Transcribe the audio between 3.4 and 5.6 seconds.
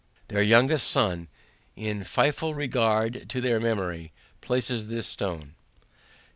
memory, Places this stone.